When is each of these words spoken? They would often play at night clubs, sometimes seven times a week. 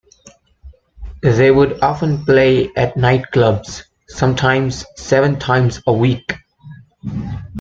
They 1.21 1.51
would 1.51 1.83
often 1.83 2.25
play 2.25 2.71
at 2.75 2.97
night 2.97 3.29
clubs, 3.31 3.83
sometimes 4.07 4.83
seven 4.95 5.37
times 5.37 5.79
a 5.85 5.93
week. 5.93 6.37